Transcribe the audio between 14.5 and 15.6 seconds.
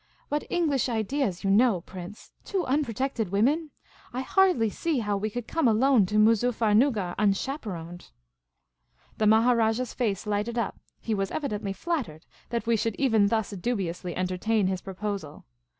his pro posal.